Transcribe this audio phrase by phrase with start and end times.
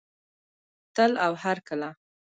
[0.95, 1.89] تل او هرکله.